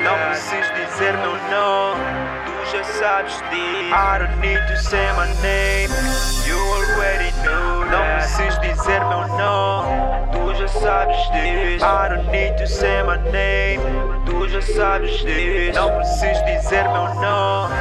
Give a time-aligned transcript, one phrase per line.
[0.00, 2.00] Não preciso dizer meu nome,
[2.46, 3.94] tu já sabes disso.
[7.90, 9.28] Não preciso dizer meu
[10.32, 11.84] tu já sabes disso.
[14.24, 15.78] Tu já sabes disso.
[15.78, 17.74] Não preciso dizer meu nome,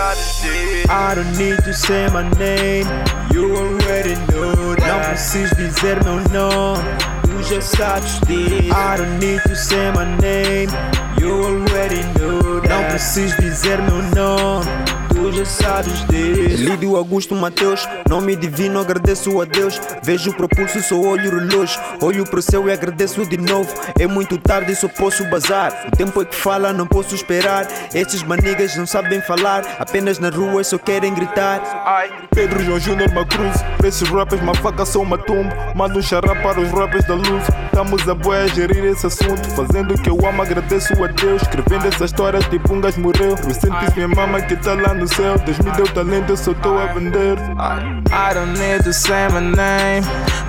[0.00, 0.86] tu já sabes.
[0.88, 2.86] I don't need to say my name,
[3.32, 4.74] you already know.
[4.76, 6.84] Não preciso dizer meu nome.
[7.22, 8.72] Tu já sabes disso.
[8.72, 10.72] I don't need to say my name.
[11.20, 12.68] You already know that.
[12.68, 14.99] Não preciso dizer meu nome.
[15.30, 16.64] Tu já sabes disso.
[16.64, 19.80] Lídio Augusto Mateus, nome divino, agradeço a Deus.
[20.02, 21.80] Vejo o propulso, só olho o relógio.
[22.02, 23.72] Olho pro céu e agradeço de novo.
[23.96, 25.86] É muito tarde, só posso bazar.
[25.86, 27.68] O tempo é que fala, não posso esperar.
[27.94, 31.62] Estes manigas não sabem falar, apenas na rua só querem gritar.
[31.86, 35.54] Ai, Pedro João Júnior Macruz, esses rappers uma faca só uma tumba.
[35.76, 37.44] Mando um xará para os rappers da luz.
[37.66, 41.42] Estamos a boia a gerir esse assunto, fazendo o que eu amo, agradeço a Deus.
[41.42, 43.36] Escrevendo essa história de Pungas morreu.
[43.36, 45.19] Recentes minha mama que tá lá no céu.
[45.20, 47.36] Deus me deu talento, eu só tô a vender.
[48.10, 50.02] I don't need to say my name,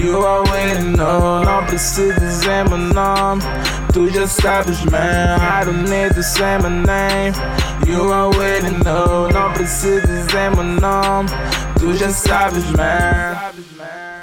[0.00, 1.44] you already know.
[1.44, 3.42] Não preciso dizer meu nome,
[3.92, 5.36] tu já sabes, man.
[5.38, 7.34] I don't need to say my name,
[7.86, 9.28] you already know.
[9.30, 11.28] Não preciso dizer meu nome,
[11.78, 13.36] tu já sabes, man.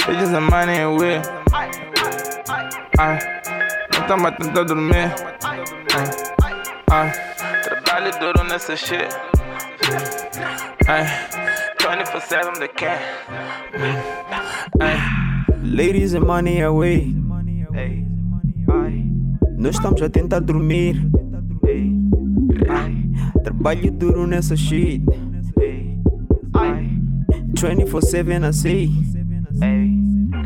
[0.07, 1.21] Bitches and money and whip.
[2.97, 3.19] Ai,
[3.93, 5.13] não tá mais tentando dormir.
[5.43, 5.63] Ai,
[6.89, 7.11] ai,
[7.63, 9.07] trabalho duro nessa shit.
[10.87, 11.05] Ay,
[11.79, 12.69] 24-7 the.
[14.79, 14.97] Ay,
[15.63, 17.13] Ladies and money away.
[17.75, 18.05] ay,
[18.69, 19.05] ay,
[19.57, 20.95] Nós estamos a tentar dormir.
[23.43, 25.01] Trabalho duro nessa shit.
[26.53, 26.89] ay,
[27.53, 28.89] 24-7 I say.
[29.61, 29.97] ay.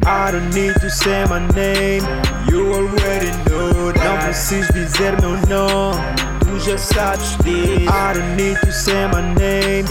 [0.08, 2.04] I don't need to say my name,
[2.52, 3.92] you already know.
[3.95, 5.98] Não preciso dizer meu nome,
[6.45, 7.89] tu já sabes disso.
[7.89, 9.86] I don't need to say my name,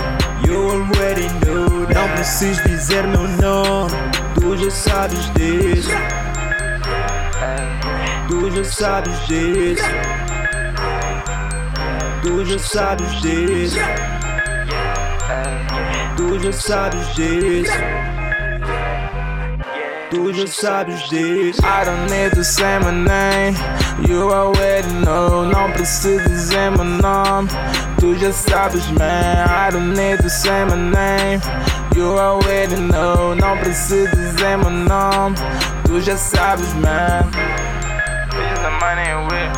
[0.46, 1.86] you already know.
[1.92, 3.92] Não preciso dizer meu nome,
[4.34, 5.90] tu já sabes disso.
[8.28, 9.84] Tu já sabes disso.
[12.22, 13.78] Tu já sabes disso.
[16.16, 18.13] Tu já sabes disso.
[20.14, 21.60] Tu já sabes disso.
[21.64, 23.56] I don't need to say my name,
[24.08, 25.44] you already know.
[25.44, 27.48] Não preciso dizer meu nome,
[27.98, 29.44] tu já sabes, man.
[29.44, 31.42] I don't need to say my name,
[31.96, 33.34] you already know.
[33.34, 35.36] Não preciso dizer meu nome,
[35.84, 37.28] tu já sabes, man.
[38.30, 39.52] Bitches and money whip.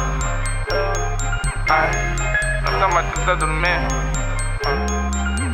[1.69, 1.91] Ai,
[2.65, 3.79] não tá mais tentando dormir.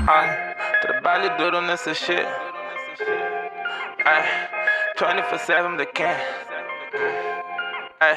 [0.06, 2.24] Ai, trabalho duro nessa shit.
[4.04, 4.22] Ay,
[5.02, 6.16] 24 7 the can.
[8.00, 8.16] Ay.